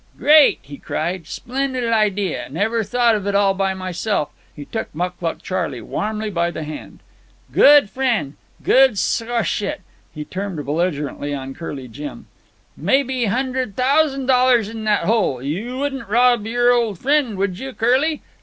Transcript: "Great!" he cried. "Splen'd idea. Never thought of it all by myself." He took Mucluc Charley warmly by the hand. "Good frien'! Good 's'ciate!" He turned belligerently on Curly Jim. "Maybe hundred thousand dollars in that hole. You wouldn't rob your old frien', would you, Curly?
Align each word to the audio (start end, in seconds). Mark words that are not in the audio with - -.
"Great!" 0.17 0.57
he 0.63 0.77
cried. 0.79 1.27
"Splen'd 1.27 1.77
idea. 1.77 2.47
Never 2.49 2.83
thought 2.83 3.13
of 3.13 3.27
it 3.27 3.35
all 3.35 3.53
by 3.53 3.75
myself." 3.75 4.29
He 4.55 4.65
took 4.65 4.91
Mucluc 4.95 5.43
Charley 5.43 5.79
warmly 5.79 6.31
by 6.31 6.49
the 6.49 6.63
hand. 6.63 7.01
"Good 7.53 7.87
frien'! 7.87 8.33
Good 8.63 8.97
's'ciate!" 8.97 9.81
He 10.11 10.25
turned 10.25 10.65
belligerently 10.65 11.35
on 11.35 11.53
Curly 11.53 11.87
Jim. 11.87 12.25
"Maybe 12.75 13.25
hundred 13.25 13.75
thousand 13.75 14.25
dollars 14.25 14.69
in 14.69 14.85
that 14.85 15.05
hole. 15.05 15.39
You 15.43 15.77
wouldn't 15.77 16.09
rob 16.09 16.47
your 16.47 16.73
old 16.73 16.97
frien', 16.97 17.37
would 17.37 17.59
you, 17.59 17.71
Curly? 17.71 18.23